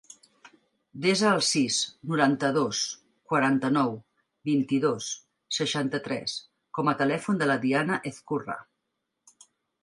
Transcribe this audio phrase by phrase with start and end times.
[1.01, 1.75] Desa el sis,
[2.11, 2.79] noranta-dos,
[3.33, 3.93] quaranta-nou,
[4.51, 5.11] vint-i-dos,
[5.59, 6.39] seixanta-tres
[6.79, 8.59] com a telèfon de la Diana Ezcurra.